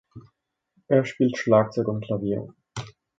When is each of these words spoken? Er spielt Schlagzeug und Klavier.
Er 0.87 1.05
spielt 1.05 1.37
Schlagzeug 1.37 1.87
und 1.87 2.03
Klavier. 2.03 2.47